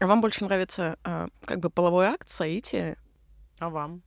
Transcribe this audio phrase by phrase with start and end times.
[0.00, 2.96] А вам больше нравится э, как бы половой акт, соитие?
[3.58, 4.02] А вам?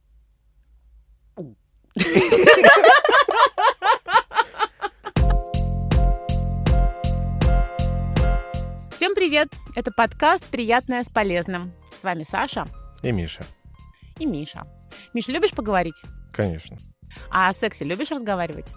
[8.96, 9.50] Всем привет!
[9.76, 11.74] Это подкаст «Приятное с полезным».
[11.96, 12.68] С вами Саша
[13.02, 13.44] И Миша.
[14.18, 14.66] и Миша.
[15.14, 16.02] Миша, любишь поговорить?
[16.32, 16.78] Конечно.
[17.30, 18.74] А о сексе любишь разговаривать?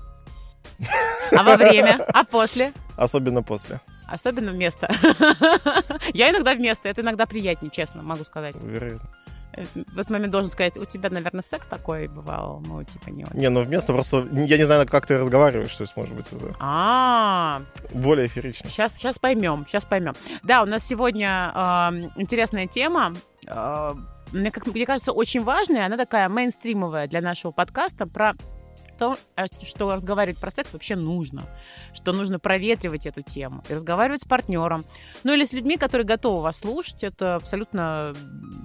[1.33, 2.05] А во время?
[2.09, 2.73] А после?
[2.97, 3.81] Особенно после.
[4.07, 4.89] Особенно вместо.
[6.15, 6.89] Я иногда вместо.
[6.89, 8.55] Это иногда приятнее, честно, могу сказать.
[8.57, 9.09] Вероятно.
[9.53, 13.25] Это- В этот момент должен сказать, у тебя, наверное, секс такой бывал, ну, типа, не
[13.25, 13.37] очень.
[13.39, 14.27] Не, ну вместо просто...
[14.33, 17.63] Я не знаю, как ты разговариваешь, то есть, может быть, это А,
[17.95, 18.69] более эфирично.
[18.69, 20.15] Сейчас, сейчас поймем, сейчас поймем.
[20.43, 23.15] Да, у нас сегодня э, интересная тема.
[23.47, 23.95] э,
[24.33, 25.87] мне, как, мне кажется, очень важная.
[25.87, 28.35] Она такая мейнстримовая для нашего подкаста про
[28.99, 31.45] то, э, что разговаривать про секс вообще нужно,
[31.95, 34.85] что нужно проветривать эту тему и разговаривать с партнером,
[35.25, 37.05] ну или с людьми, которые готовы вас слушать.
[37.05, 38.15] Это абсолютно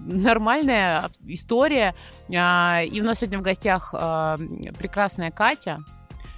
[0.06, 1.96] нормальная история.
[2.36, 4.38] А, И у нас сегодня в гостях э,
[4.78, 5.80] прекрасная Катя.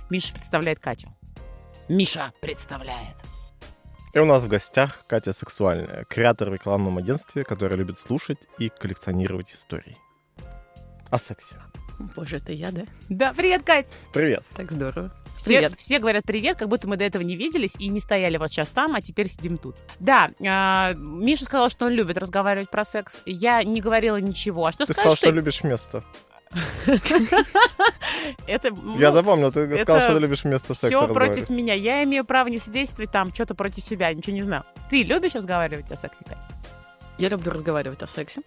[0.10, 1.10] Миша представляет Катю.
[1.90, 3.16] Миша представляет.
[4.14, 8.70] И у нас в гостях Катя Сексуальная, креатор в рекламном агентстве, которая любит слушать и
[8.70, 9.98] коллекционировать истории.
[11.10, 11.56] О сексе.
[12.16, 12.84] Боже, это я, да?
[13.10, 13.94] Да, привет, Кать.
[14.14, 14.44] Привет.
[14.56, 15.12] Так здорово.
[15.38, 15.74] Все, Привет.
[15.78, 18.70] все говорят привет, как будто мы до этого не виделись и не стояли вот сейчас
[18.70, 19.78] там, а теперь сидим тут.
[20.00, 23.20] Да, а, Миша сказал, что он любит разговаривать про секс.
[23.26, 24.68] Я не говорила ничего.
[24.68, 26.04] А что Ты сказал, что любишь место.
[28.48, 31.74] Это Я ну, запомнил, ты это сказал, что ты любишь место секса все против меня.
[31.74, 34.64] Я имею право не содействовать там, что-то против себя, ничего не знаю.
[34.90, 36.48] Ты любишь разговаривать о сексе, Катя?
[37.18, 38.42] Я люблю разговаривать о сексе,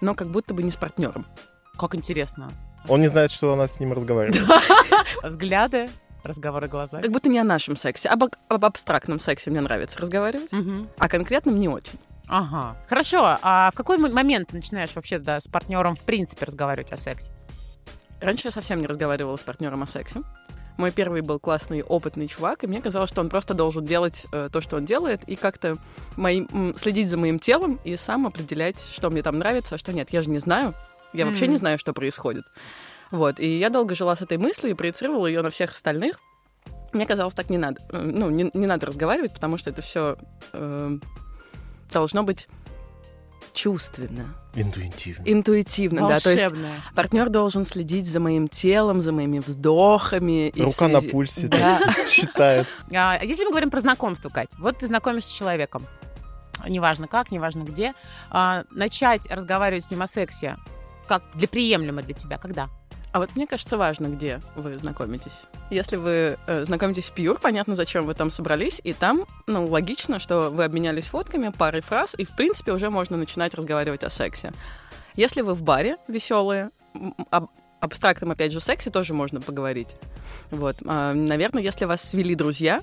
[0.00, 1.26] но как будто бы не с партнером.
[1.78, 2.50] Как интересно.
[2.88, 4.42] Он не знает, что она с ним разговаривает.
[5.22, 5.88] Взгляды,
[6.24, 7.00] разговоры глаза.
[7.00, 10.88] Как будто не о нашем сексе, об, об абстрактном сексе мне нравится разговаривать, Мгм.
[10.98, 11.98] а конкретном не очень.
[12.28, 12.76] Ага.
[12.88, 13.38] Хорошо.
[13.42, 17.30] А в какой момент ты начинаешь вообще да, с партнером в принципе разговаривать о сексе?
[18.20, 20.22] Раньше я совсем не разговаривала с партнером о сексе.
[20.76, 24.50] Мой первый был классный, опытный чувак, и мне казалось, что он просто должен делать э,
[24.52, 25.76] то, что он делает, и как-то
[26.16, 30.08] моим, следить за моим телом и сам определять, что мне там нравится, а что нет.
[30.10, 30.74] Я же не знаю.
[31.12, 32.44] Я вообще не знаю, что происходит.
[33.10, 33.38] Вот.
[33.40, 36.20] И я долго жила с этой мыслью и проецировала ее на всех остальных.
[36.92, 37.80] Мне казалось, так не надо.
[37.90, 40.16] Э, Ну, не, не надо разговаривать, потому что это все
[41.92, 42.48] должно быть
[43.52, 45.22] чувственно, Интуитивно.
[45.24, 46.20] интуитивно, да.
[46.20, 46.78] То есть Волшебное.
[46.94, 50.48] Партнер должен следить за моим телом, за моими вздохами.
[50.50, 51.78] и Рука на связи- пульсе Да.
[52.10, 52.66] считает.
[52.94, 55.86] А, если мы говорим про знакомство, Кать, вот ты знакомишься с человеком,
[56.68, 57.94] неважно как, неважно где,
[58.30, 60.56] а, начать разговаривать с ним о сексе,
[61.06, 62.68] как для приемлемо для тебя, когда?
[63.12, 65.44] А вот мне кажется, важно, где вы знакомитесь.
[65.70, 70.18] Если вы э, знакомитесь в Пьюр, понятно, зачем вы там собрались, и там, ну, логично,
[70.18, 74.52] что вы обменялись фотками, парой фраз, и, в принципе, уже можно начинать разговаривать о сексе.
[75.14, 76.70] Если вы в баре веселые,
[77.30, 77.48] об
[77.80, 79.96] абстрактном, опять же, сексе тоже можно поговорить.
[80.50, 80.76] Вот.
[80.84, 82.82] А, наверное, если вас свели друзья,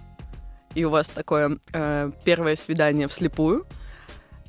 [0.73, 3.67] и у вас такое э, первое свидание вслепую,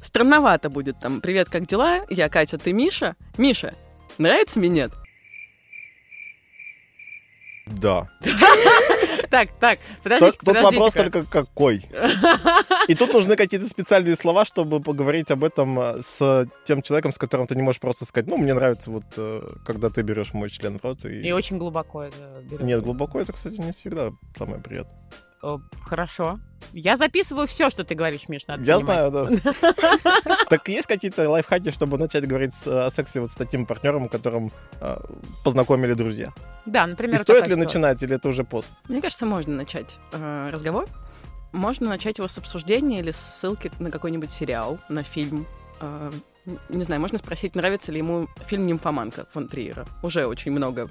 [0.04, 2.04] странновато будет там «Привет, как дела?
[2.10, 3.16] Я Катя, ты Миша?
[3.38, 3.74] Миша,
[4.18, 4.92] нравится минет?»
[7.66, 8.08] Да.
[9.30, 11.84] Так, так, подождите, Тут, вопрос только какой.
[12.86, 17.18] И тут нужны какие-то специальные слова, чтобы поговорить об этом э, с тем человеком, с
[17.18, 20.50] которым ты не можешь просто сказать, ну, мне нравится вот, э, когда ты берешь мой
[20.50, 21.04] член в рот.
[21.04, 21.22] И...
[21.22, 22.16] И очень глубоко это
[22.48, 22.60] берёт.
[22.62, 25.00] Нет, глубоко это, кстати, не всегда самое приятное.
[25.84, 26.38] Хорошо.
[26.72, 29.08] Я записываю все, что ты говоришь, Миш, надо Я понимать.
[29.10, 29.30] знаю,
[29.62, 30.36] да.
[30.48, 34.50] Так есть какие-то лайфхаки, чтобы начать говорить о сексе вот с таким партнером, которым
[34.80, 34.96] э,
[35.44, 36.32] познакомили друзья?
[36.66, 38.70] Да, И например, стоит такая ли начинать, или это уже пост?
[38.88, 40.86] Мне кажется, можно начать э, разговор.
[41.52, 45.46] Можно начать его с обсуждения или с ссылки на какой-нибудь сериал, на фильм.
[45.80, 46.10] Э,
[46.68, 49.86] не знаю, можно спросить, нравится ли ему фильм «Нимфоманка» фон Триера.
[50.02, 50.90] Уже очень много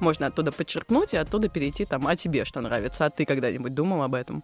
[0.00, 4.02] можно оттуда подчеркнуть и оттуда перейти там, а тебе что нравится, а ты когда-нибудь думал
[4.02, 4.42] об этом?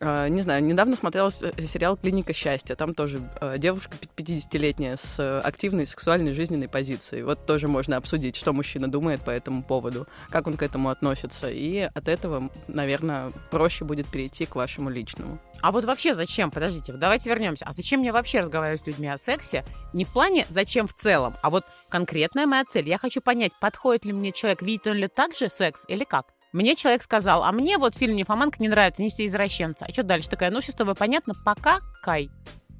[0.00, 2.74] Э, Не знаю, недавно смотрела э, сериал «Клиника счастья».
[2.74, 7.22] Там тоже э, девушка пи- 50-летняя с э, активной сексуальной жизненной позицией.
[7.22, 11.50] Вот тоже можно обсудить, что мужчина думает по этому поводу, как он к этому относится.
[11.50, 15.38] И от этого, наверное, проще будет перейти к вашему личному.
[15.62, 16.50] А вот вообще зачем?
[16.50, 17.64] Подождите, давайте вернемся.
[17.66, 19.64] А зачем мне вообще разговаривать с людьми о сексе?
[19.92, 22.88] Не в плане зачем в целом, а вот конкретная моя цель.
[22.88, 26.33] Я хочу понять, подходит ли мне человек, видит он ли так же секс или как?
[26.54, 29.82] Мне человек сказал, а мне вот фильм «Нимфоманка» не нравится, они все извращенцы.
[29.82, 30.28] А что дальше?
[30.28, 32.30] Такая, ну все с тобой понятно, пока, Кай.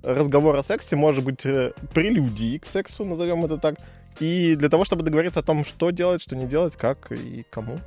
[0.05, 3.75] Разговор о сексе может быть э, прелюдией к сексу, назовем это так.
[4.21, 7.81] И для того, чтобы договориться о том, что делать, что не делать, как и кому.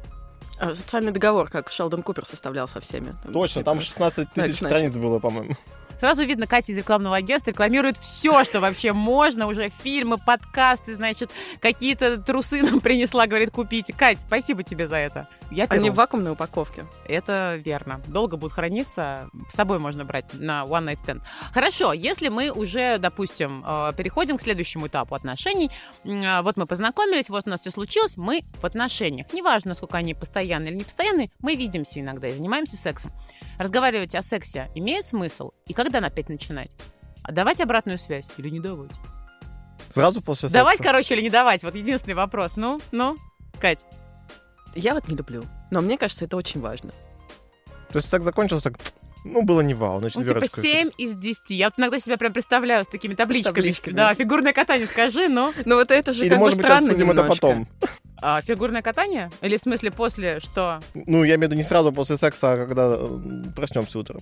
[0.59, 3.15] А, Социальный договор, как Шелдон Купер составлял со всеми.
[3.31, 5.55] Точно, типа, там 16 Так, тысяч страниц было, по-моему.
[6.01, 11.31] Сразу видно, Катя из рекламного агентства рекламирует все, что вообще можно, уже фильмы, подкасты, значит,
[11.61, 13.93] какие-то трусы нам принесла, говорит, купите.
[13.93, 15.27] Кать, спасибо тебе за это.
[15.49, 15.93] Я Они перу.
[15.93, 16.85] в вакуумной упаковке.
[17.07, 18.01] Это верно.
[18.07, 19.29] Долго будут храниться.
[19.49, 21.21] С собой можно брать на One Night Stand.
[21.53, 25.71] Хорошо, если мы уже, допустим, э, переходим к следующему этапу отношений.
[26.03, 29.31] Э, Вот мы познакомились, вот у нас все случилось, мы в отношениях.
[29.33, 33.11] Неважно, насколько они постоянные или не постоянные, мы видимся иногда и занимаемся сексом.
[33.57, 35.51] Разговаривать о сексе имеет смысл?
[35.65, 36.71] И когда опять начинать?
[37.23, 38.91] А давать обратную связь или не давать?
[39.91, 40.91] Сразу после Давать, секса.
[40.91, 41.63] короче, или не давать?
[41.63, 42.55] Вот единственный вопрос.
[42.57, 43.15] Ну, ну,
[43.59, 43.85] Кать.
[44.77, 45.43] Я вот не люблю.
[45.71, 46.91] Но мне кажется, это очень важно.
[47.89, 48.79] То есть так закончился, так,
[49.27, 50.61] ну, было не вау, значит, Ну, типа верочка.
[50.61, 51.49] 7 из 10.
[51.51, 53.53] Я вот иногда себя прям представляю с такими табличками.
[53.53, 53.93] табличками.
[53.95, 55.53] Да, фигурное катание, скажи, ну.
[55.65, 57.29] Но вот это же Или, как бы может быть, странно это немножко.
[57.29, 57.67] потом.
[58.19, 59.29] А, фигурное катание?
[59.41, 60.79] Или в смысле после что?
[60.95, 63.19] Ну, я имею в виду не сразу после секса, а когда э,
[63.55, 64.21] проснемся утром.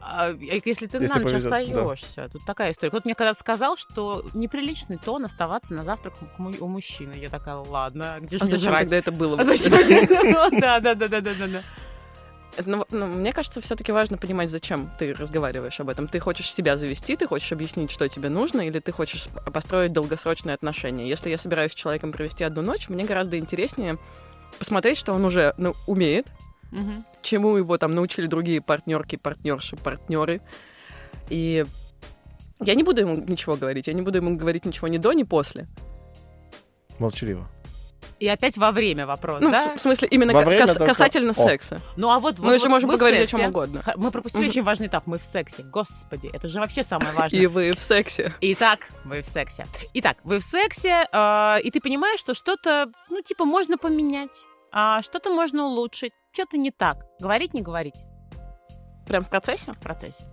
[0.00, 0.30] А,
[0.64, 1.58] если ты Если на ночь повезет, да.
[1.58, 2.28] остаешься.
[2.32, 2.90] Тут такая история.
[2.90, 7.14] Кто-то мне когда-то сказал, что неприличный тон оставаться на завтрак у мужчины.
[7.14, 8.80] Я такая, ладно, а где же А мне зачем жрать?
[8.82, 9.38] тогда это было?
[9.40, 9.72] А зачем?
[10.50, 11.62] Ну, Да, да, да, да, да, да,
[12.58, 12.64] да.
[12.66, 16.08] Ну, ну, мне кажется, все-таки важно понимать, зачем ты разговариваешь об этом.
[16.08, 19.92] Ты хочешь себя завести, ты хочешь объяснить, что тебе нужно, или ты хочешь сп- построить
[19.92, 21.08] долгосрочные отношения.
[21.08, 23.98] Если я собираюсь с человеком провести одну ночь, мне гораздо интереснее
[24.58, 26.26] посмотреть, что он уже ну, умеет,
[26.72, 27.04] Мгм.
[27.22, 30.40] чему его там научили другие партнерки, партнерши, партнеры.
[31.30, 31.64] И
[32.60, 33.86] я не буду ему ничего говорить.
[33.86, 35.66] Я не буду ему говорить ничего ни до, ни после.
[36.98, 37.48] Молчаливо.
[38.20, 39.76] И опять во время вопрос, Ну, да?
[39.76, 41.34] в смысле, именно Во кас- только- касательно О.
[41.34, 41.80] секса.
[41.96, 43.36] Ну а вот, Мы вот- же вот можем мы поговорить о сексе.
[43.36, 43.82] чем угодно.
[43.96, 44.50] Мы пропустили Мгм.
[44.50, 45.06] очень важный этап.
[45.06, 45.62] Мы в сексе.
[45.62, 47.40] Господи, это же вообще самое важное.
[47.40, 48.34] И вы в сексе.
[48.40, 49.66] Итак, вы в сексе.
[49.94, 55.00] Итак, вы в сексе, э, и ты понимаешь, что что-то, ну, типа, можно поменять, а
[55.02, 56.96] что-то можно улучшить, что-то не так.
[57.20, 58.02] Говорить, не говорить
[59.06, 59.72] Прям в процессе?
[59.72, 60.24] в процессе.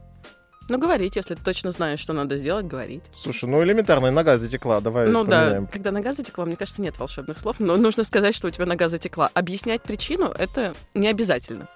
[0.68, 3.04] Ну, говорить, если ты точно знаешь, что надо сделать, говорить.
[3.14, 5.68] Слушай, ну элементарная нога затекла, давай Ну да, поменяем.
[5.68, 8.88] когда нога затекла, мне кажется, нет волшебных слов, но нужно сказать, что у тебя нога
[8.90, 9.30] затекла.
[9.34, 11.68] Объяснять причину— это не обязательно.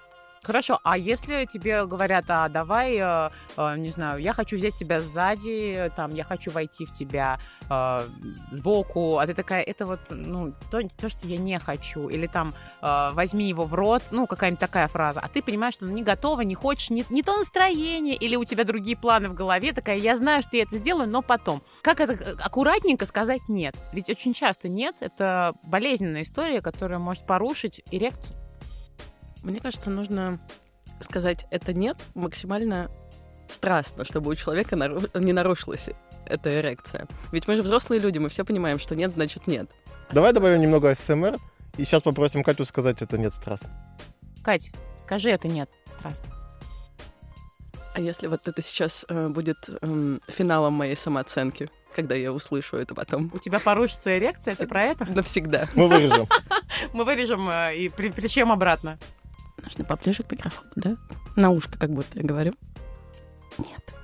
[0.42, 5.02] Хорошо, а если тебе говорят, а давай, э, э, не знаю, я хочу взять тебя
[5.02, 7.38] сзади, там, я хочу войти в тебя
[7.68, 8.08] э,
[8.50, 12.54] сбоку, а ты такая, это вот, ну, то, то, что я не хочу, или там,
[12.80, 16.02] э, возьми его в рот, ну, какая-нибудь такая фраза, а ты понимаешь, что ну, не
[16.02, 19.98] готова, не хочешь, не, не то настроение, или у тебя другие планы в голове, такая,
[19.98, 21.62] я знаю, что я это сделаю, но потом.
[21.82, 23.76] Как это э, аккуратненько сказать нет?
[23.92, 28.39] Ведь очень часто нет, это болезненная история, которая может порушить эрекцию.
[29.42, 30.38] Мне кажется, нужно
[31.00, 32.90] сказать это нет максимально
[33.50, 35.88] страстно, чтобы у человека нару- не нарушилась
[36.26, 37.06] эта эрекция.
[37.32, 39.70] Ведь мы же взрослые люди, мы все понимаем, что нет, значит нет.
[40.10, 41.36] Давай добавим немного СМР,
[41.76, 43.70] и сейчас попросим Катю сказать это нет страстно.
[44.44, 46.28] Кать, скажи это нет, страстно.
[47.94, 52.94] А если вот это сейчас э, будет эм, финалом моей самооценки, когда я услышу это
[52.94, 53.30] потом?
[53.34, 55.06] У тебя порушится эрекция, ты про это?
[55.06, 55.68] Навсегда.
[55.74, 56.28] Мы вырежем.
[56.92, 58.98] Мы вырежем э, и при, причем обратно.
[59.62, 60.96] Нужно поближе к микрофону, да?
[61.36, 62.54] На ушко, как будто я говорю.
[63.58, 63.94] Нет.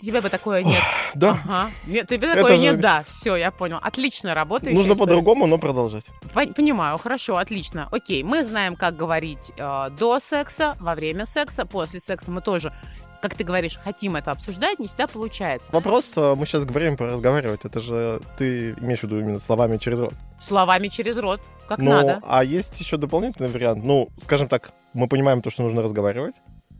[0.00, 0.82] Тебе бы такое нет.
[1.14, 1.70] Да, Ага.
[1.86, 3.02] Нет, тебе Это такое же- нет, да.
[3.06, 3.78] Все, я понял.
[3.82, 4.76] Отлично работает.
[4.76, 6.04] нужно по-другому, но продолжать.
[6.34, 7.88] Понимаю, хорошо, отлично.
[7.90, 12.30] Окей, мы знаем, как говорить э, до секса, во время секса, после секса.
[12.30, 12.72] Мы тоже,
[13.20, 15.72] как ты говоришь, хотим это обсуждать, не всегда получается.
[15.72, 19.76] Вопрос, э, мы сейчас говорим про разговаривать, это же ты имеешь в виду именно словами
[19.78, 20.14] через рот.
[20.40, 22.20] Словами через рот, как Ну, надо.
[22.26, 23.84] а есть еще дополнительный вариант.
[23.84, 26.34] Ну, скажем так, мы понимаем то, что нужно разговаривать.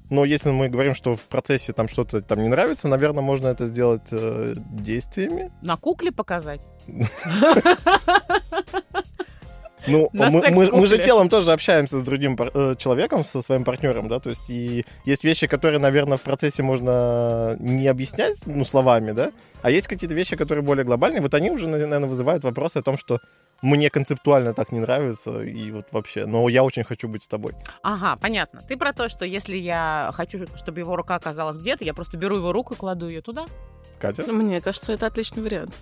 [0.08, 3.66] Но если мы говорим, что в процессе там что-то там не нравится, наверное, можно это
[3.66, 5.50] сделать э, действиями.
[5.62, 6.66] На кукле показать.
[9.87, 13.64] Ну, мы, мы- мы же телом тоже общаемся с другим пар- э, человеком, со своим
[13.64, 18.64] партнером, да, то есть и есть вещи, которые, наверное, в процессе можно не объяснять, ну,
[18.64, 19.31] словами, да,
[19.62, 22.99] а есть какие-то вещи, которые более глобальные, вот они уже, наверное, вызывают вопросы о том,
[22.99, 23.21] что
[23.62, 27.52] мне концептуально так не нравится, и вот вообще, но я очень хочу быть с тобой.
[27.83, 28.61] Ага, понятно.
[28.69, 32.37] Ты про то, что если я хочу, чтобы его рука оказалась где-то, я просто беру
[32.37, 33.47] его руку и кладу ее туда.
[33.99, 34.31] Катя?
[34.31, 35.75] Мне кажется, это отличный вариант.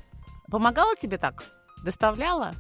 [0.51, 1.43] Помогала тебе так?
[1.85, 2.53] Доставляла?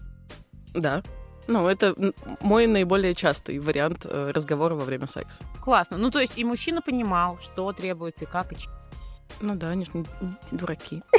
[0.74, 1.00] Да.
[1.46, 1.94] Ну, это
[2.40, 5.42] мой наиболее частый вариант э, разговора во время секса.
[5.62, 5.98] Классно.
[5.98, 8.56] Ну, то есть и мужчина понимал, что требуется как, и
[9.40, 10.04] Ну да, они же не,
[10.50, 11.02] дураки.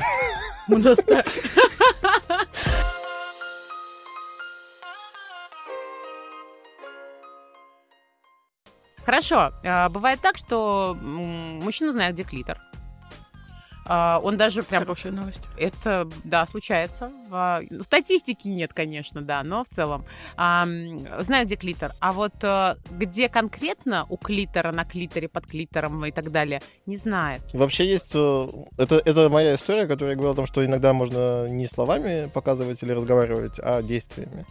[9.06, 9.52] Хорошо.
[9.64, 12.58] А, Бывает так, что мужчина знает, где клитор.
[13.88, 14.82] А, он даже прям...
[14.84, 15.48] Хорошая новость.
[15.58, 17.12] Это, да, случается.
[17.32, 20.06] А, Статистики нет, конечно, да, но в целом.
[20.38, 20.66] А,
[21.20, 21.94] знаю, где клитор.
[22.00, 26.98] А вот э, где конкретно у клитора, на клиторе, под клитором и так далее, не
[26.98, 27.42] знает.
[27.54, 28.12] Вообще есть...
[28.16, 32.28] э, Это, это моя история, которая я говорил о том, что иногда можно не словами
[32.34, 34.46] показывать или разговаривать, а действиями.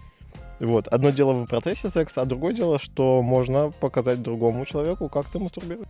[0.60, 0.86] Вот.
[0.88, 5.40] Одно дело в процессе секса, а другое дело, что можно показать другому человеку, как ты
[5.40, 5.88] мастурбируешь.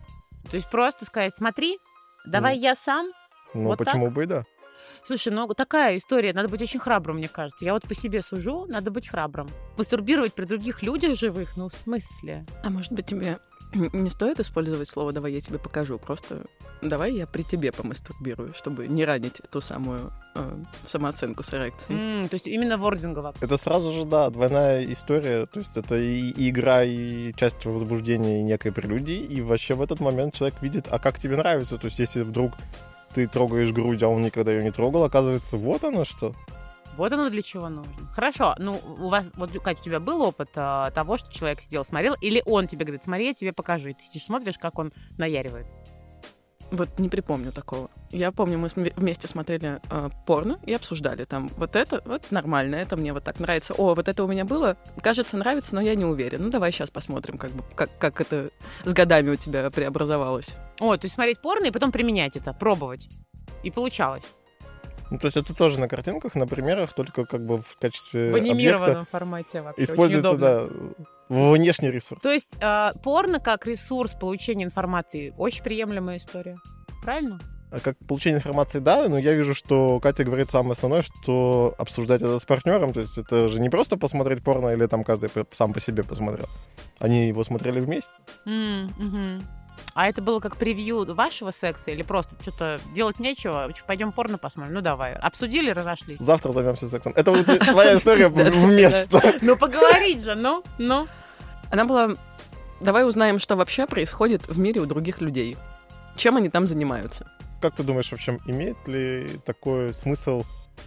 [0.49, 1.77] То есть просто сказать, смотри,
[2.25, 3.07] давай я сам.
[3.55, 4.43] Ну, Вот почему бы и да.
[5.03, 7.63] Слушай, ну такая история, надо быть очень храбрым, мне кажется.
[7.63, 9.47] Я вот по себе сужу, надо быть храбрым.
[9.77, 12.45] Мастурбировать при других людях живых, ну в смысле?
[12.63, 13.39] А может быть, тебе
[13.73, 16.45] не стоит использовать слово «давай я тебе покажу», просто
[16.81, 22.23] «давай я при тебе помастурбирую», чтобы не ранить ту самую э, самооценку с эрекцией.
[22.23, 23.33] М, то есть именно вордингово.
[23.41, 25.45] Это сразу же, да, двойная история.
[25.45, 29.17] То есть это и, и игра, и часть возбуждения, и некой прелюдии.
[29.17, 31.77] И вообще в этот момент человек видит, а как тебе нравится.
[31.77, 32.53] То есть если вдруг
[33.15, 36.35] ты трогаешь грудь, а он никогда ее не трогал, оказывается, вот оно что.
[36.97, 37.93] Вот оно для чего нужно.
[38.13, 41.85] Хорошо, ну у вас, вот, Катя, у тебя был опыт а, того, что человек сделал,
[41.85, 45.65] смотрел, или он тебе говорит, смотри, я тебе покажу, и ты смотришь, как он наяривает.
[46.71, 47.89] Вот не припомню такого.
[48.11, 52.97] Я помню, мы вместе смотрели э, порно и обсуждали там вот это, вот нормально, это
[52.97, 53.73] мне вот так нравится.
[53.73, 56.43] О, вот это у меня было, кажется, нравится, но я не уверен.
[56.43, 58.49] Ну давай сейчас посмотрим, как бы как, как это
[58.83, 60.49] с годами у тебя преобразовалось.
[60.79, 63.09] О, то есть смотреть порно и потом применять это, пробовать.
[63.63, 64.23] И получалось.
[65.11, 68.35] Ну, то есть это тоже на картинках, на примерах, только как бы в качестве В
[68.35, 69.83] объекта анимированном формате вообще.
[69.83, 70.67] очень используется, удобно.
[70.67, 72.21] да, внешний ресурс.
[72.21, 76.57] То есть э, порно как ресурс получения информации очень приемлемая история.
[77.03, 77.39] Правильно?
[77.71, 82.21] А как получение информации, да, но я вижу, что Катя говорит самое основное, что обсуждать
[82.21, 85.73] это с партнером, то есть это же не просто посмотреть порно или там каждый сам
[85.73, 86.47] по себе посмотрел.
[86.99, 88.11] Они его смотрели вместе.
[88.45, 89.41] Мгм.
[89.93, 93.71] А это было как превью вашего секса или просто что-то делать нечего?
[93.87, 94.73] Пойдем порно посмотрим?
[94.73, 95.13] Ну давай.
[95.13, 96.19] Обсудили, разошлись.
[96.19, 97.13] Завтра займемся сексом.
[97.15, 99.35] Это вот твоя история вместо.
[99.41, 101.07] Ну поговорить же, ну, ну.
[101.71, 102.15] Она была...
[102.81, 105.57] Давай узнаем, что вообще происходит в мире у других людей.
[106.17, 107.29] Чем они там занимаются.
[107.61, 110.43] Как ты думаешь, в общем, имеет ли такой смысл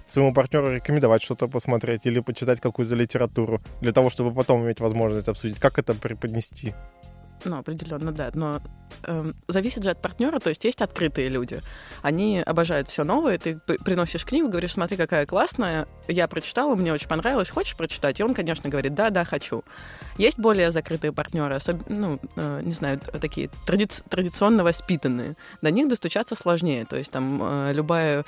[0.07, 5.29] своему партнеру рекомендовать что-то посмотреть или почитать какую-то литературу для того, чтобы потом иметь возможность
[5.29, 6.75] обсудить, как это преподнести?
[7.45, 8.31] Ну, определенно, да.
[8.35, 8.61] Но
[9.05, 11.61] эм, зависит же от партнера, то есть есть открытые люди.
[12.03, 13.39] Они обожают все новое.
[13.39, 15.87] Ты приносишь книгу, говоришь, смотри, какая классная.
[16.09, 17.51] Я прочитала, мне очень понравилось.
[17.51, 18.21] Хочешь прочитать?
[18.21, 19.65] И он, конечно, говорит, да, да, хочу.
[20.17, 25.37] Есть более закрытые партнеры, особ- ну, э, не знаю, такие тради- традиционно воспитанные.
[25.63, 26.85] До них достучаться сложнее.
[26.87, 28.25] То есть там э, любая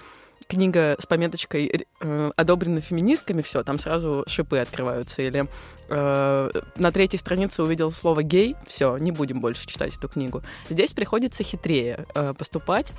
[0.50, 5.22] книга с пометочкой э, одобрена феминистками, все, там сразу шипы открываются.
[5.22, 5.46] Или
[5.88, 10.42] э, на третьей странице увидел слово гей, все, не будем больше читать эту книгу.
[10.68, 12.92] Здесь приходится хитрее э, поступать,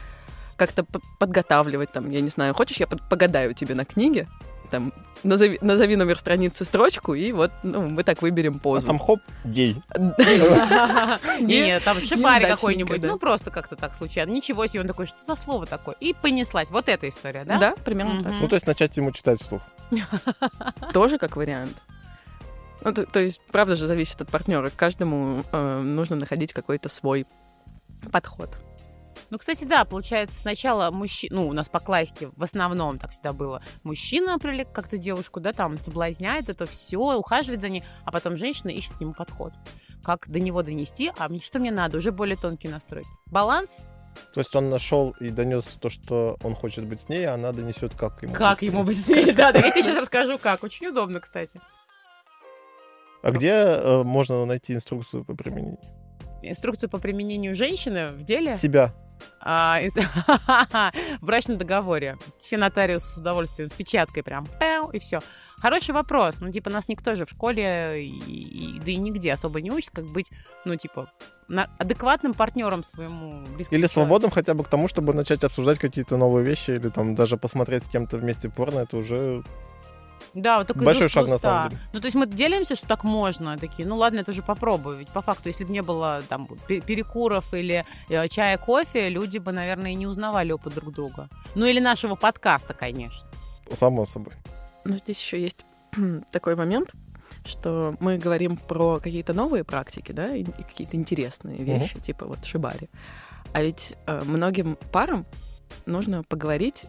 [0.55, 0.85] как-то
[1.19, 4.27] подготавливать, там, я не знаю, хочешь, я погадаю тебе на книге,
[4.71, 8.87] там, назови, назови номер страницы, строчку, и вот ну, мы так выберем А позу.
[8.87, 9.75] там хоп, гей.
[11.39, 14.31] Не, там шипарь какой-нибудь, ну просто как-то так случайно.
[14.31, 15.95] Ничего себе, он такой, что за слово такое?
[15.99, 16.69] И понеслась.
[16.71, 17.57] Вот эта история, да?
[17.59, 18.33] Да, примерно так.
[18.41, 19.61] Ну, то есть начать ему читать вслух.
[20.93, 21.77] Тоже как вариант.
[22.83, 24.71] Ну, то, то есть, правда же, зависит от партнера.
[24.75, 27.27] Каждому э, нужно находить какой-то свой
[28.11, 28.49] подход.
[29.31, 33.31] Ну, кстати, да, получается, сначала мужчина, ну, у нас по классике в основном так всегда
[33.31, 33.63] было.
[33.83, 38.71] Мужчина привлек как-то девушку, да, там, соблазняет это все, ухаживает за ней, а потом женщина
[38.71, 39.53] ищет к нему подход.
[40.03, 41.99] Как до него донести, а мне что мне надо?
[41.99, 43.07] Уже более тонкий настройки.
[43.27, 43.79] Баланс?
[44.33, 47.53] То есть он нашел и донес то, что он хочет быть с ней, а она
[47.53, 49.31] донесет, как ему Как быть ему быть с ней?
[49.31, 50.61] Да, да, я тебе сейчас расскажу, как.
[50.63, 51.61] Очень удобно, кстати.
[53.23, 55.79] А где э, можно найти инструкцию по применению?
[56.41, 58.93] Инструкцию по применению женщины в деле Себя.
[59.39, 59.79] А,
[61.21, 62.17] в брачном договоре.
[62.37, 65.19] Все нотариусы с удовольствием, с печаткой прям, пяу, и все.
[65.57, 66.39] Хороший вопрос.
[66.39, 69.91] Ну, типа, нас никто же в школе, и, и- да и нигде особо не учит,
[69.93, 70.31] как быть,
[70.65, 71.11] ну, типа,
[71.47, 73.93] на- адекватным партнером своему близкому Или человеку.
[73.93, 77.85] свободным хотя бы к тому, чтобы начать обсуждать какие-то новые вещи, или там даже посмотреть
[77.85, 79.43] с кем-то вместе порно, это уже
[80.33, 81.81] Да, вот только из большой шаг на самом деле.
[81.93, 83.57] Ну, то есть мы делимся, что так можно.
[83.57, 84.97] Такие, ну ладно, это же попробую.
[84.97, 89.39] Ведь по факту, если бы не было там пе- перекуров или э, чая, кофе, люди
[89.39, 91.27] бы, наверное, и не узнавали опыт друг друга.
[91.55, 93.27] Ну, или нашего подкаста, конечно.
[93.73, 94.33] Само собой.
[94.85, 95.65] Но здесь еще есть
[96.31, 96.91] такой момент,
[97.45, 102.89] что мы говорим про какие-то новые практики, да, и какие-то интересные вещи, типа вот шибари.
[103.53, 105.25] А ведь э, многим парам
[105.85, 106.85] нужно поговорить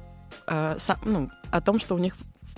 [0.47, 2.15] э, са- ну, о том, что у них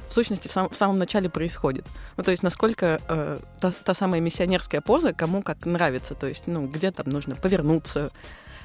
[0.09, 1.87] в сущности в, сам- в самом начале происходит.
[2.17, 6.15] Ну, то есть насколько э, та, та самая миссионерская поза кому как нравится.
[6.15, 8.11] То есть, ну, где там нужно повернуться,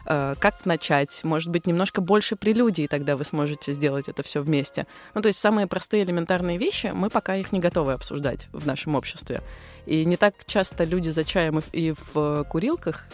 [0.06, 4.88] э, как начать, может быть, немножко больше прелюдий, тогда вы сможете сделать это все вместе.
[5.14, 8.96] Ну, то есть самые простые элементарные вещи, мы пока их не готовы обсуждать в нашем
[8.96, 9.42] обществе.
[9.86, 13.08] И не так часто люди за чаем и в курилках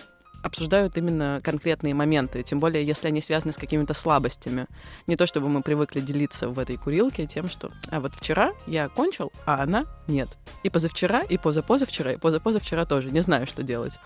[0.45, 4.67] обсуждают именно конкретные моменты, тем более, если они связаны с какими-то слабостями.
[5.07, 8.87] Не то, чтобы мы привыкли делиться в этой курилке тем, что а вот вчера я
[8.87, 10.29] кончил, а она нет.
[10.61, 13.09] И позавчера, и позапозавчера, и позапозавчера тоже.
[13.09, 13.99] Не знаю, что делать.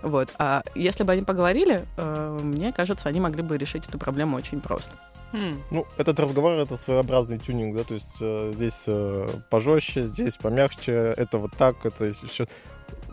[0.00, 0.30] Вот.
[0.38, 4.60] А если бы они поговорили, э, мне кажется, они могли бы решить эту проблему очень
[4.60, 4.92] просто.
[5.32, 5.60] Хм.
[5.70, 11.12] Ну, этот разговор это своеобразный тюнинг, да, то есть э, здесь э, пожестче, здесь помягче,
[11.16, 12.46] это вот так, это еще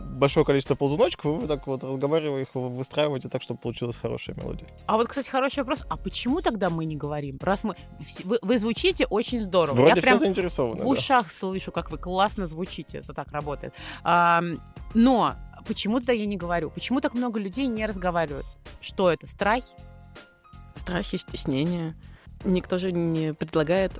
[0.04, 4.66] большое количество ползуночков, и вы так вот разговаривая их выстраиваете так, чтобы получилась хорошая мелодия.
[4.86, 5.84] А вот, кстати, хороший вопрос.
[5.88, 7.38] А почему тогда мы не говорим?
[7.40, 7.74] Раз мы...
[8.24, 9.76] Вы, вы звучите очень здорово.
[9.76, 10.82] Вроде Я все заинтересованы.
[10.82, 11.32] В ушах да.
[11.32, 12.98] слышу, как вы классно звучите.
[12.98, 13.74] Это так работает.
[14.02, 14.42] А,
[14.94, 15.34] но
[15.66, 16.70] почему тогда я не говорю?
[16.70, 18.46] Почему так много людей не разговаривают?
[18.80, 19.26] Что это?
[19.26, 19.74] Страхи?
[20.76, 21.94] Страхи, стеснение.
[22.44, 23.92] Никто же не предлагает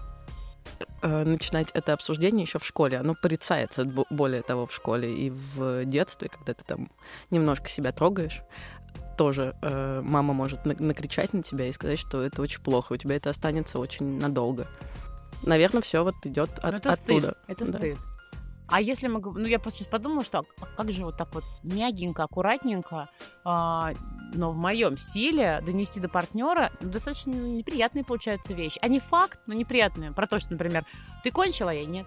[1.03, 2.99] начинать это обсуждение еще в школе.
[2.99, 6.91] Оно порицается, более того, в школе и в детстве, когда ты там
[7.31, 8.43] немножко себя трогаешь.
[9.19, 12.97] Тоже э, мама может на- накричать на тебя и сказать, что это очень плохо, у
[12.97, 14.67] тебя это останется очень надолго.
[15.43, 17.29] Наверное, все вот идет от, это оттуда.
[17.29, 17.39] Стыд.
[17.47, 17.79] Это да.
[17.79, 17.99] стыд.
[18.67, 19.21] А если мы...
[19.21, 23.11] Ну, я просто сейчас подумала, что а как же вот так вот мягенько, аккуратненько,
[23.45, 23.93] а,
[24.33, 28.79] но в моем стиле донести до партнера ну, достаточно неприятные получаются вещи.
[28.83, 30.13] А не факт, но неприятные.
[30.13, 30.87] Про то, что, например,
[31.23, 32.07] ты кончила, а я нет.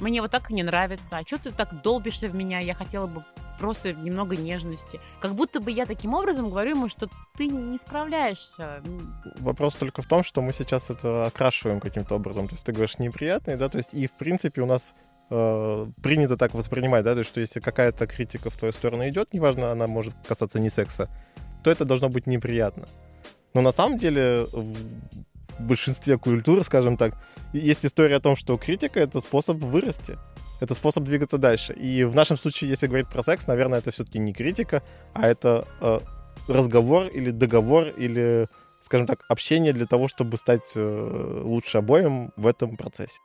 [0.00, 1.18] Мне вот так не нравится.
[1.18, 2.60] А что ты так долбишься в меня?
[2.60, 3.24] Я хотела бы
[3.58, 5.00] просто немного нежности.
[5.20, 8.82] Как будто бы я таким образом говорю ему, что ты не справляешься.
[9.40, 12.46] Вопрос только в том, что мы сейчас это окрашиваем каким-то образом.
[12.46, 14.94] То есть ты говоришь неприятный, да, то есть и в принципе у нас
[15.30, 19.32] э, принято так воспринимать, да, то есть что если какая-то критика в твою сторону идет,
[19.32, 21.08] неважно, она может касаться не секса,
[21.62, 22.86] то это должно быть неприятно.
[23.54, 24.76] Но на самом деле в
[25.58, 27.14] большинстве культур, скажем так,
[27.52, 30.18] есть история о том, что критика— это способ вырасти.
[30.60, 31.72] Это способ двигаться дальше.
[31.72, 34.82] И в нашем случае, если говорить про секс, наверное, это все-таки не критика,
[35.14, 36.00] а это э,
[36.48, 38.48] разговор или договор или,
[38.80, 43.20] скажем так, общение для того, чтобы стать э, лучше обоим в этом процессе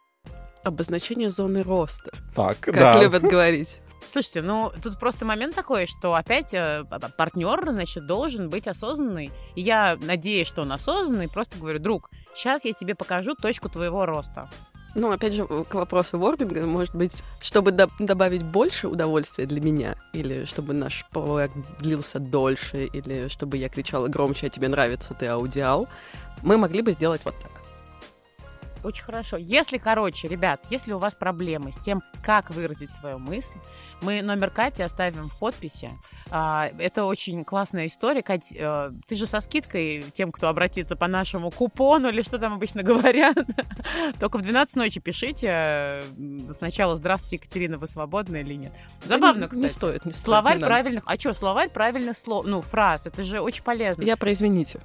[0.64, 2.12] обозначение зоны роста.
[2.36, 3.02] Так, как да.
[3.02, 3.80] любят говорить.
[4.08, 6.84] Слушайте, ну тут просто момент такой, что опять э,
[7.18, 9.32] партнер, значит, должен быть осознанный.
[9.56, 14.06] И я надеюсь, что он осознанный, просто говорю, друг, сейчас я тебе покажу точку твоего
[14.06, 14.50] роста.
[14.96, 19.96] Ну, опять же, к вопросу вординга, может быть, чтобы до- добавить больше удовольствия для меня,
[20.14, 21.50] или чтобы наш половой
[21.80, 25.88] длился дольше, или чтобы я кричала громче, а тебе нравится, ты аудиал,
[26.44, 27.63] мы могли бы сделать вот так.
[28.84, 29.38] Очень хорошо.
[29.38, 33.56] Если, короче, ребят, если у вас проблемы с тем, как выразить свою мысль,
[34.02, 35.90] мы номер Кати оставим в подписи.
[36.30, 38.22] А, это очень классная история.
[38.22, 42.54] Кать, э, ты же со скидкой тем, кто обратится по нашему купону или что там
[42.54, 43.38] обычно говорят.
[44.20, 46.04] Только в 12 ночи пишите
[46.52, 48.74] сначала «Здравствуйте, Екатерина, вы свободны или нет?»
[49.06, 49.64] Забавно, кстати.
[49.64, 50.24] Не стоит, не стоит.
[50.24, 51.04] Словарь правильных...
[51.06, 54.04] А что, словарь правильных слов, ну, фраз, это же очень полезно.
[54.04, 54.82] Я произвините.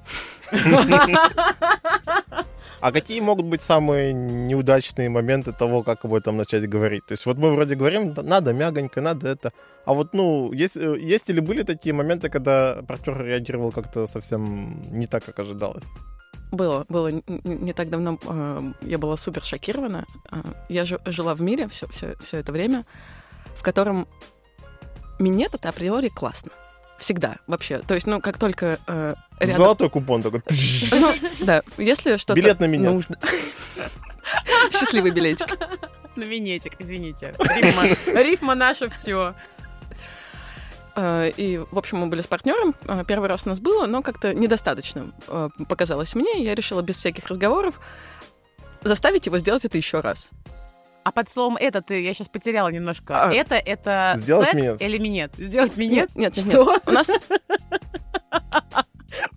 [2.81, 7.05] А какие могут быть самые неудачные моменты того, как об этом начать говорить?
[7.07, 9.53] То есть вот мы вроде говорим, надо мягонько, надо это.
[9.85, 14.81] А вот, ну, есть, э, есть или были такие моменты, когда партнер реагировал как-то совсем
[14.93, 15.85] не так, как ожидалось?
[16.53, 17.11] Было, было
[17.45, 18.19] не так давно.
[18.25, 20.07] Э, я была супер шокирована.
[20.31, 20.37] Э,
[20.69, 22.87] я жила в мире все, все, все это время,
[23.57, 24.07] в котором
[25.19, 26.53] минет это априори классно.
[26.99, 27.79] Всегда, вообще.
[27.79, 29.57] То есть, ну, как только э, рядом...
[29.57, 30.43] Золотой купон такой.
[30.91, 32.35] Ну, да, если что-то...
[32.35, 32.91] Билет на меня.
[32.91, 33.17] Нужно...
[34.73, 35.47] Счастливый билетик.
[36.17, 37.35] На минетик, извините.
[37.39, 39.35] Рифма, рифма наша все.
[40.97, 42.75] Э, и, в общем, мы были с партнером.
[42.89, 46.43] Э, первый раз у нас было, но как-то недостаточно э, показалось мне.
[46.43, 47.81] Я решила без всяких разговоров
[48.83, 50.31] заставить его сделать это еще раз.
[51.09, 53.29] А под словом это ты, я сейчас потеряла немножко.
[53.29, 54.83] А, это это Сделать секс минет.
[54.83, 55.33] или минет?
[55.39, 56.15] Сделать минет?
[56.15, 56.71] Нет, нет, Что?
[56.71, 56.83] Нет.
[56.85, 57.09] У нас...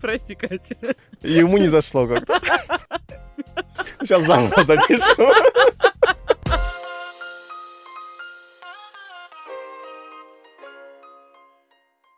[0.01, 0.75] Прости, Катя.
[1.21, 2.41] Ему не зашло как-то.
[4.01, 5.31] Сейчас заново запишу.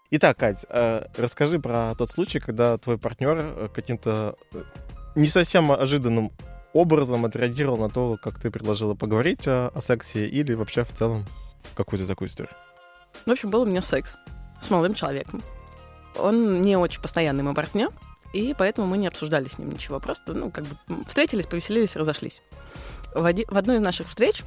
[0.09, 4.63] Итак, Кать, э, расскажи про тот случай, когда твой партнер э, каким-то э,
[5.13, 6.31] не совсем ожиданным
[6.73, 11.25] образом отреагировал на то, как ты предложила поговорить о, о сексе или вообще в целом
[11.75, 12.55] какую-то такую историю?
[13.25, 14.17] В общем, был у меня секс
[14.61, 15.41] с молодым человеком.
[16.17, 17.89] Он не очень постоянный мой партнер,
[18.33, 19.99] и поэтому мы не обсуждали с ним ничего.
[19.99, 20.75] Просто, ну, как бы
[21.07, 22.41] встретились, повеселились, разошлись.
[23.13, 23.45] В, оди...
[23.47, 24.43] в одной из наших встреч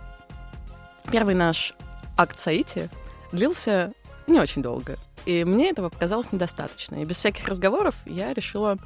[1.10, 1.74] первый наш
[2.16, 2.90] акт Саити
[3.32, 3.92] длился
[4.26, 4.98] не очень долго.
[5.24, 6.96] И мне этого показалось недостаточно.
[6.96, 8.76] И без всяких разговоров я решила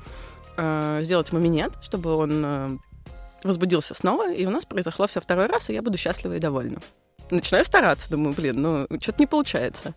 [0.57, 2.68] э, сделать ему минет, чтобы он э,
[3.44, 6.81] возбудился снова, и у нас произошло все второй раз, и я буду счастлива и довольна.
[7.31, 9.94] Начинаю стараться, думаю, блин, ну что-то не получается.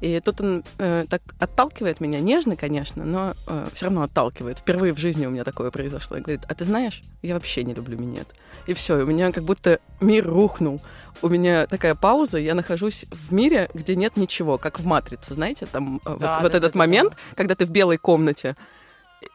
[0.00, 4.58] И тут он э, так отталкивает меня, нежно, конечно, но э, все равно отталкивает.
[4.58, 6.16] Впервые в жизни у меня такое произошло.
[6.16, 8.28] И говорит, а ты знаешь, я вообще не люблю минет.
[8.66, 10.82] И все, у меня как будто мир рухнул.
[11.22, 15.64] У меня такая пауза, я нахожусь в мире, где нет ничего, как в «Матрице», знаете,
[15.64, 17.36] там э, Да, вот, да, вот да, этот да, момент, да.
[17.36, 18.56] когда ты в белой комнате,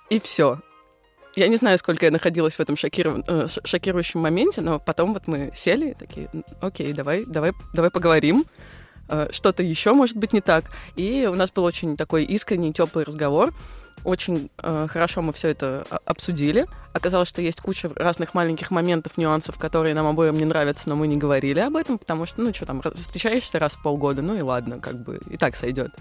[0.09, 0.59] и все.
[1.35, 5.27] Я не знаю, сколько я находилась в этом шокиров- э, шокирующем моменте, но потом вот
[5.27, 8.45] мы сели, такие, «М, окей, давай, давай, давай поговорим.
[9.07, 10.65] Э, Что-то еще может быть не так.
[10.95, 13.53] И у нас был очень такой искренний, теплый разговор.
[14.03, 16.65] Очень э, хорошо мы все это о- обсудили.
[16.93, 21.07] Оказалось, что есть куча разных маленьких моментов, нюансов, которые нам обоим не нравятся, но мы
[21.07, 24.41] не говорили об этом, потому что, ну что там, встречаешься раз в полгода, ну и
[24.41, 25.91] ладно, как бы и так сойдет.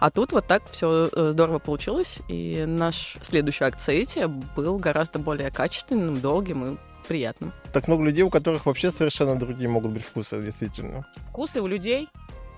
[0.00, 5.50] А тут вот так все здорово получилось, и наш следующий акт соития был гораздо более
[5.50, 6.76] качественным, долгим и
[7.08, 7.52] приятным.
[7.72, 11.04] Так много людей, у которых вообще совершенно другие могут быть вкусы, действительно.
[11.30, 12.08] Вкусы у людей.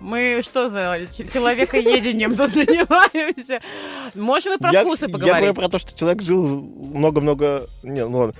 [0.00, 3.60] Мы что за человекоедением тут занимаемся?
[4.14, 5.36] Можем и про я, вкусы я поговорить.
[5.36, 7.68] говорю про то, что человек жил много-много...
[7.82, 8.34] Не, ну ладно.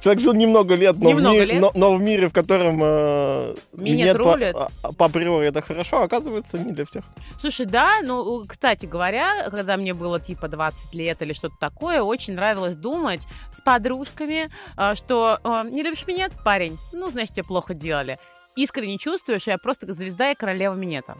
[0.00, 1.60] Человек жил немного лет, но, Немного в, ми- лет.
[1.60, 4.54] Но, но в мире, в котором э, Минет по- рулит.
[4.54, 7.04] а- а- по, априори это хорошо, оказывается, не для всех.
[7.40, 12.34] Слушай, да, ну, кстати говоря, когда мне было типа 20 лет или что-то такое, очень
[12.34, 16.78] нравилось думать с подружками, а, что а, не любишь минет, парень?
[16.92, 18.18] Ну, значит, тебе плохо делали.
[18.56, 21.16] Искренне чувствуешь, что я просто звезда и королева минета.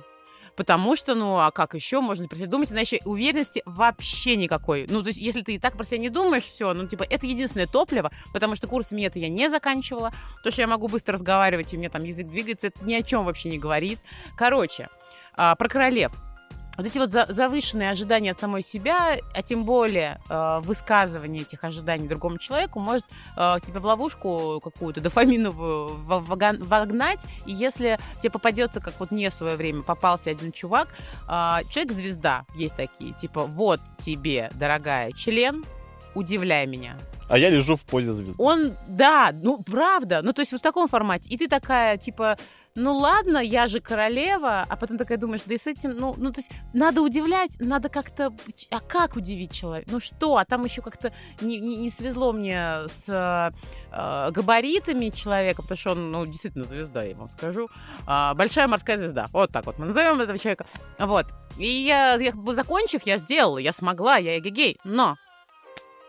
[0.60, 4.84] Потому что, ну, а как еще можно про себя думать, иначе уверенности вообще никакой.
[4.90, 7.24] Ну, то есть, если ты и так про себя не думаешь, все, ну, типа, это
[7.24, 10.12] единственное топливо, потому что курс минета я не заканчивала,
[10.44, 13.00] то, что я могу быстро разговаривать, и у меня там язык двигается, это ни о
[13.00, 14.00] чем вообще не говорит.
[14.36, 14.90] Короче,
[15.34, 16.12] а, про королев.
[16.76, 21.62] Вот эти вот за- завышенные ожидания от самой себя, а тем более э, высказывание этих
[21.64, 23.04] ожиданий другому человеку может
[23.37, 27.26] э, тебя в ловушку какую-то дофаминовую вогнать.
[27.46, 30.88] И если тебе попадется, как вот мне в свое время попался один чувак,
[31.28, 35.64] э, человек-звезда, есть такие, типа, вот тебе, дорогая, член,
[36.14, 36.96] удивляй меня.
[37.30, 38.34] А я лежу в позе звезды.
[38.42, 41.30] Он, да, ну, правда, ну, то есть вот в таком формате.
[41.30, 42.36] И ты такая, типа,
[42.74, 46.32] ну, ладно, я же королева, а потом такая думаешь, да и с этим, ну, ну,
[46.32, 48.34] то есть надо удивлять, надо как-то,
[48.72, 49.88] а как удивить человека?
[49.92, 50.38] Ну, что?
[50.38, 55.92] А там еще как-то не, не, не свезло мне с э, габаритами человека, потому что
[55.92, 57.68] он, ну, действительно звезда, я вам скажу.
[58.06, 60.66] А, большая морская звезда, вот так вот мы назовем этого человека.
[60.98, 61.26] Вот.
[61.58, 65.16] И я, я закончив, я сделала, я смогла, я эгегей, но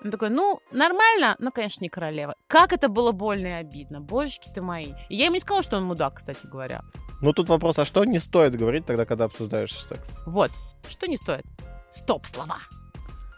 [0.03, 2.35] он такой, ну, нормально, но, конечно, не королева.
[2.47, 4.93] Как это было больно и обидно, божечки ты мои.
[5.09, 6.81] И я ему не сказала, что он мудак, кстати говоря.
[7.21, 10.09] Ну тут вопрос, а что не стоит говорить тогда, когда обсуждаешь секс?
[10.25, 10.51] Вот,
[10.89, 11.45] что не стоит.
[11.91, 12.57] Стоп, слова.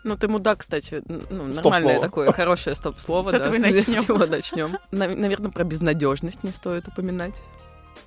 [0.05, 4.01] Ну, ты мудак, кстати, ну, нормальное такое, хорошее стоп-слово, С да, этого и с начнем.
[4.03, 4.77] него начнем.
[4.91, 7.41] Наверное, про безнадежность не стоит упоминать.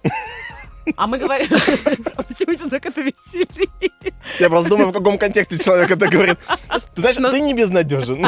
[0.97, 1.49] А мы говорим,
[2.17, 3.51] а почему тебя так это веселит?
[4.39, 6.39] Я просто думаю, в каком контексте человек это говорит.
[6.95, 8.27] Ты знаешь, Ну- ты не безнадежен.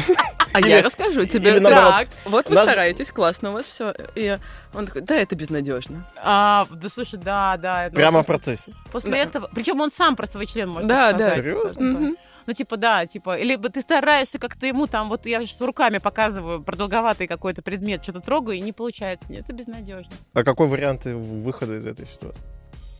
[0.53, 1.61] А я расскажу тебе.
[1.61, 3.95] Так, вот вы стараетесь, классно у вас все.
[4.15, 4.39] И
[4.75, 6.05] он такой, да, это безнадежно.
[6.17, 7.91] А, да слушай, да, да.
[7.93, 8.75] Прямо в процессе.
[8.91, 9.17] После Да.
[9.19, 11.29] этого, причем он сам про свой член может Да, так да.
[11.31, 11.45] сказать.
[11.47, 12.15] Серьезно?
[12.49, 17.27] Ну, типа, да, типа, либо ты стараешься как-то ему там, вот я руками показываю продолговатый
[17.27, 19.31] какой-то предмет, что-то трогаю, и не получается.
[19.31, 20.15] Нет, это безнадежно.
[20.33, 22.41] А какой вариант выхода из этой ситуации?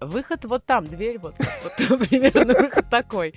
[0.03, 1.35] Выход вот там, дверь вот,
[1.65, 3.33] вот примерно выход такой.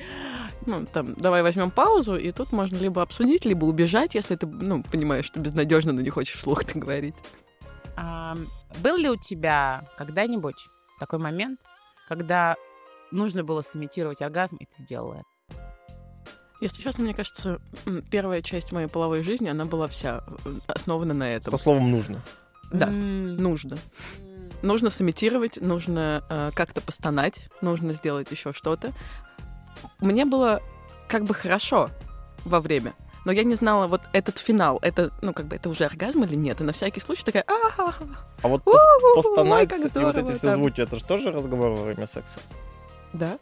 [0.65, 4.83] Ну, там, давай возьмем паузу, и тут можно либо обсудить, либо убежать, если ты, ну,
[4.83, 7.15] понимаешь, что безнадежно, но не хочешь вслух это говорить.
[7.95, 8.35] А,
[8.83, 10.67] был ли у тебя когда-нибудь
[10.99, 11.61] такой момент,
[12.09, 12.57] когда
[13.11, 15.30] нужно было сымитировать оргазм, и ты сделала это?
[16.61, 17.59] Если честно, мне кажется,
[18.11, 21.51] первая часть моей половой жизни, она была вся э, основана на этом.
[21.51, 22.21] Со словом «нужно».
[22.71, 22.87] Да.
[22.87, 23.35] М.
[23.35, 23.77] Нужно.
[24.61, 28.93] Нужно сымитировать, нужно э, как-то постонать, нужно сделать еще что-то.
[29.99, 30.61] Мне было
[31.07, 31.89] как бы хорошо
[32.45, 32.93] во время,
[33.25, 36.35] но я не знала вот этот финал, это, ну, как бы, это уже оргазм или
[36.35, 36.61] нет.
[36.61, 37.93] И на всякий случай такая, а
[38.43, 38.63] А вот
[39.15, 42.39] постонать и вот эти все звуки, это же тоже разговор во время секса?
[43.13, 43.39] да.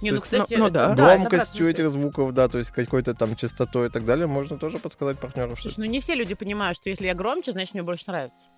[0.00, 0.94] Не, ну, есть, кстати, ну, ну да.
[0.94, 4.78] Громкостью обратная этих звуков, да, то есть какой-то там частотой и так далее, можно тоже
[4.78, 7.82] подсказать партнеру, что Слушай, ну не все люди понимают, что если я громче, значит, мне
[7.82, 8.48] больше нравится.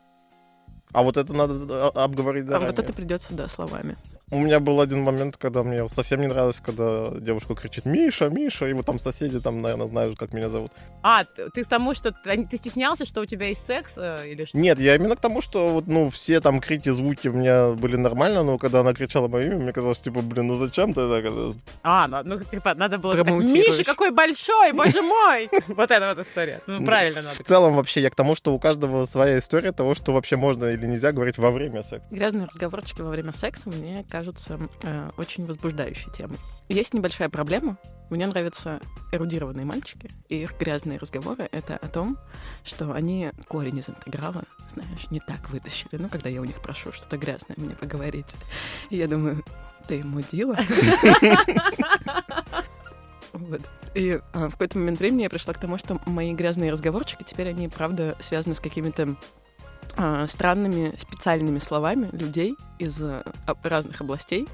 [0.93, 1.55] А вот это надо
[1.95, 2.71] а, обговорить А заранее.
[2.71, 3.97] вот это придется, да, словами.
[4.33, 8.67] У меня был один момент, когда мне совсем не нравилось, когда девушка кричит «Миша, Миша»,
[8.67, 10.73] и вот там соседи там, наверное, знают, как меня зовут.
[11.03, 14.57] А, ты к тому, что ты стеснялся, что у тебя есть секс э, или что?
[14.57, 17.97] Нет, я именно к тому, что вот, ну, все там крики, звуки у меня были
[17.97, 21.25] нормально, но когда она кричала мое имя, мне казалось, типа, блин, ну зачем ты так?
[21.27, 23.27] это?» А, ну, ну, типа, надо было так.
[23.27, 25.51] Миша, какой большой, боже мой!
[25.69, 26.63] Вот эта вот история.
[26.67, 27.37] Ну, Ну, правильно надо.
[27.37, 30.67] В целом вообще я к тому, что у каждого своя история того, что вообще можно
[30.67, 32.07] или нельзя говорить во время секса.
[32.11, 36.39] Грязные разговорчики во время секса мне кажутся э, очень возбуждающей темой.
[36.69, 37.77] Есть небольшая проблема.
[38.09, 38.81] Мне нравятся
[39.11, 42.17] эрудированные мальчики, и их грязные разговоры— это о том,
[42.63, 45.97] что они корень из интеграла, знаешь, не так вытащили.
[45.97, 48.33] Ну, когда я у них прошу что-то грязное мне поговорить.
[48.91, 49.43] Я думаю,
[49.89, 50.57] ты мудила?
[53.33, 53.63] Вот.
[53.95, 57.49] И а, в какой-то момент времени я пришла к тому, что мои грязные разговорчики теперь
[57.49, 59.17] они, правда, связаны с какими-то
[60.29, 64.49] странными специальными словами людей из а, об- разных областей,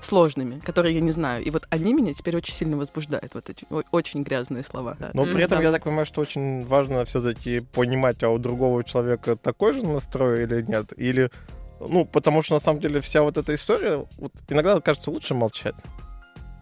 [0.00, 1.42] сложными, которые я не знаю.
[1.44, 4.96] И вот они меня теперь очень сильно возбуждают, вот эти очень грязные слова.
[5.14, 5.64] Но при этом Да.
[5.64, 10.42] я так понимаю, что очень важно все-таки понимать, а у другого человека такой же настрой
[10.42, 10.92] или нет.
[10.98, 11.30] Или,
[11.80, 15.74] ну, потому что на самом деле вся вот эта история, вот иногда кажется лучше молчать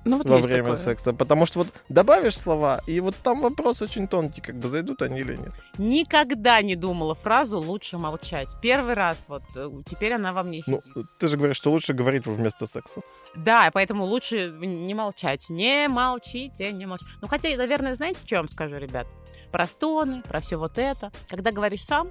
[0.04, 0.76] Ну вот во время такое.
[0.76, 1.12] секса.
[1.12, 5.20] Потому что вот добавишь слова, и вот там вопрос очень тонкий, как бы зайдут они
[5.20, 5.52] или нет.
[5.78, 8.48] Никогда не думала фразу «лучше молчать».
[8.60, 11.06] Первый раз вот, э, теперь она во мне Ну, сидит.
[11.18, 13.00] ты же говоришь, что лучше говорить вместо секса.
[13.36, 15.46] Да, поэтому лучше не молчать.
[15.48, 17.10] Не молчите, не молчите.
[17.20, 19.06] Ну, хотя, наверное, знаете, что я вам скажу, ребят?
[19.50, 21.12] Про стоны, про все вот это.
[21.28, 22.10] Когда говоришь сам,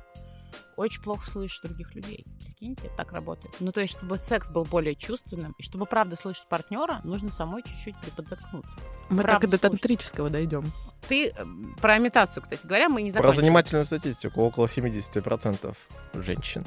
[0.81, 2.25] очень плохо слышишь других людей.
[2.45, 3.55] Прикиньте, так работает.
[3.59, 7.63] Ну, то есть, чтобы секс был более чувственным, и чтобы правда слышать партнера, нужно самой
[7.63, 8.79] чуть-чуть приподзаткнуться.
[9.09, 10.71] Мы Правда, так и до тантрического дойдем.
[11.07, 11.33] Ты э,
[11.81, 13.41] про имитацию, кстати говоря, мы не Про закончили.
[13.41, 14.41] занимательную статистику.
[14.41, 15.75] Около 70%
[16.13, 16.65] женщин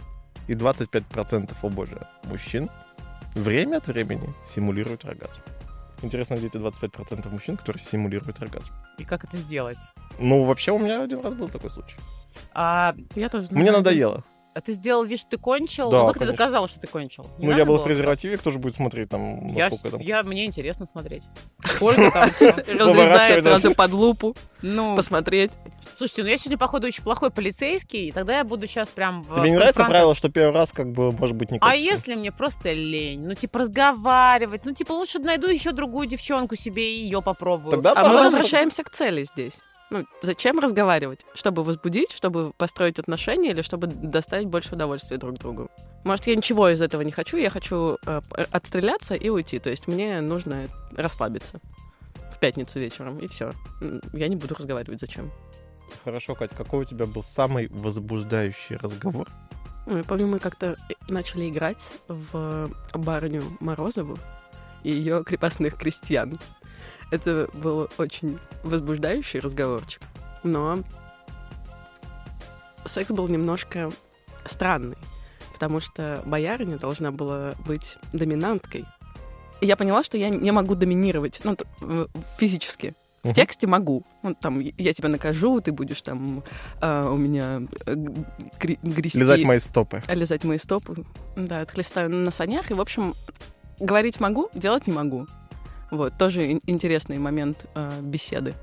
[0.48, 2.70] и 25%, о боже, мужчин
[3.34, 5.32] время от времени симулируют оргазм.
[6.02, 8.66] Интересно, где эти 25% мужчин, которые симулируют оргазм?
[8.98, 9.78] И как это сделать?
[10.18, 11.96] Ну, вообще, у меня один раз был такой случай.
[12.52, 13.62] А, Я тоже знаю.
[13.62, 14.24] Мне надоело.
[14.54, 15.90] а ты сделал вид, что ты кончил?
[15.90, 16.36] Да, ну, как ты конечно.
[16.36, 17.26] доказал, что ты кончил?
[17.38, 20.06] Не ну, я был в презервативе, кто же будет смотреть там, Я, насколько там...
[20.06, 21.24] я, мне интересно смотреть.
[21.64, 25.50] Сколько там под лупу, Ну, посмотреть.
[25.98, 29.24] слушайте, ну я сегодня, походу, очень плохой полицейский, и тогда я буду сейчас прям...
[29.24, 32.30] Тебе не нравится правило, что первый раз как бы может быть не А если мне
[32.30, 33.26] просто лень?
[33.26, 34.64] Ну, типа, разговаривать.
[34.64, 37.72] Ну, типа, лучше найду еще другую девчонку себе и ее попробую.
[37.72, 39.62] Тогда А мы возвращаемся к цели здесь.
[39.94, 41.24] Ну, зачем разговаривать?
[41.34, 45.70] Чтобы возбудить, чтобы построить отношения или чтобы доставить больше удовольствия друг другу?
[46.02, 49.60] Может, я ничего из этого не хочу, я хочу э, отстреляться и уйти.
[49.60, 51.60] То есть мне нужно расслабиться
[52.34, 53.52] в пятницу вечером, и все.
[54.12, 54.98] Я не буду разговаривать.
[54.98, 55.30] Зачем?
[56.02, 59.28] Хорошо, Кать, какой у тебя был самый возбуждающий разговор?
[59.86, 60.76] Ну, я помню, мы как-то
[61.08, 64.18] начали играть в барыню Морозову
[64.82, 66.36] и ее крепостных крестьян.
[67.14, 70.02] Это был очень возбуждающий разговорчик,
[70.42, 70.82] но
[72.84, 73.92] секс был немножко
[74.46, 74.96] странный,
[75.52, 78.84] потому что боярыня должна была быть доминанткой.
[79.60, 81.56] И я поняла, что я не могу доминировать, ну,
[82.36, 82.94] физически.
[83.22, 84.02] В тексте могу.
[84.24, 86.42] Ну, там, я тебя накажу, ты будешь там
[86.80, 89.20] а, у меня э, гри- грести...
[89.20, 90.02] Лизать мои стопы.
[90.08, 91.04] Лизать мои стопы.
[91.34, 92.70] Да, отхлестаю на санях.
[92.70, 93.14] И, в общем,
[93.80, 95.26] говорить могу, делать не могу.
[95.96, 98.54] Вот, тоже ин- интересный момент э, беседы.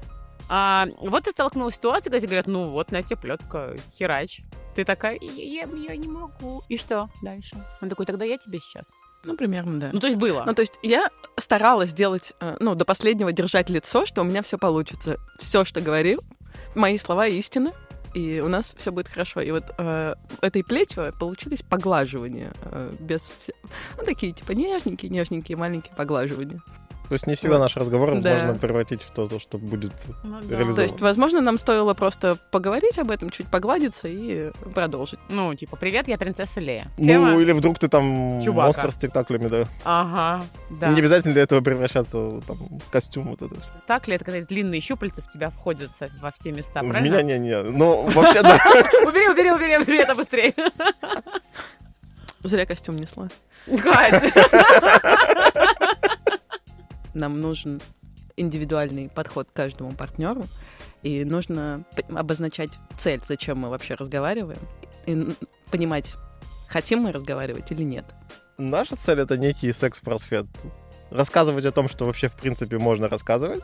[0.50, 4.42] А, вот ты столкнулась с ситуацией, когда тебе говорят, ну, вот, на тебе плетка, херач.
[4.76, 6.64] Ты такая, я, я- не могу.
[6.68, 7.56] И что дальше?
[7.82, 8.92] Он такой, тогда я тебе сейчас.
[9.24, 9.90] Ну, примерно, да.
[9.94, 10.44] Ну, то есть было.
[10.46, 14.42] Ну, то есть я старалась делать, э, ну, до последнего держать лицо, что у меня
[14.42, 15.18] все получится.
[15.38, 16.20] Все, что говорил,
[16.76, 17.72] мои слова истины,
[18.14, 19.40] и у нас все будет хорошо.
[19.42, 23.32] И вот э, этой плетью получились поглаживания э, без...
[23.98, 26.62] Ну, такие, типа, нежненькие, нежненькие, маленькие поглаживания.
[27.12, 28.30] То есть не всегда наш разговор Да.
[28.36, 29.92] можно превратить в то, то, что будет
[30.24, 30.48] Ну, да.
[30.48, 30.76] реализовано.
[30.76, 35.20] То есть, возможно, нам стоило просто поговорить об этом, чуть погладиться и продолжить.
[35.28, 36.88] Ну, типа, привет, я принцесса Лея.
[36.98, 37.36] Ну, Тема?
[37.42, 38.68] или вдруг ты там Чубака.
[38.68, 39.68] монстр с спектаклями, да.
[39.84, 40.88] Ага, да.
[40.94, 43.56] Не обязательно для этого превращаться в там, костюм вот это.
[43.88, 47.16] Так ли это, когда длинные щупальца в тебя входят во все места, В правильно?
[47.22, 47.62] меня не-не.
[47.64, 48.56] Ну, вообще, да.
[49.06, 50.54] Убери, убери, убери, убери это быстрее.
[52.44, 53.28] Зря костюм несла.
[53.84, 54.32] Катя.
[57.14, 57.82] Нам нужен
[58.38, 60.46] индивидуальный подход к каждому партнеру,
[61.04, 64.60] и нужно обозначать цель, зачем мы вообще разговариваем,
[65.06, 65.28] и
[65.72, 66.14] понимать,
[66.68, 68.06] хотим мы разговаривать или нет.
[68.58, 70.46] Наша цель— это некий секс-просвет.
[71.10, 73.64] Рассказывать о том, что вообще, в принципе, можно рассказывать,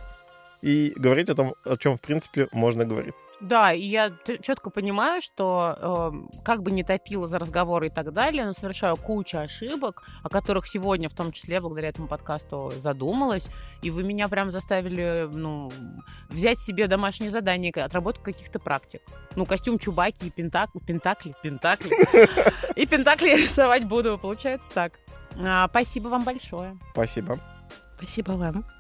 [0.61, 3.13] и говорить о том, о чем, в принципе, можно говорить.
[3.39, 8.11] Да, и я четко понимаю, что э, как бы не топила за разговоры и так
[8.11, 13.49] далее, но совершаю кучу ошибок, о которых сегодня, в том числе, благодаря этому подкасту, задумалась.
[13.83, 15.71] И вы меня прям заставили, ну,
[16.29, 19.01] взять себе домашнее задание, отработку каких-то практик.
[19.35, 21.95] Ну, костюм Чубаки и пентак, пентакли, пентакли.
[22.75, 24.93] И пентакли рисовать буду, получается так.
[25.35, 26.77] А, спасибо вам большое.
[26.93, 27.39] Спасибо.
[27.97, 28.76] Спасибо вам.